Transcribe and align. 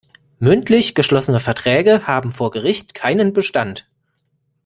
Mündlich 0.39 0.95
geschlossene 0.95 1.39
Verträge 1.39 2.07
haben 2.07 2.31
vor 2.31 2.49
Gericht 2.49 2.95
keinen 2.95 3.33
Bestand. 3.33 3.87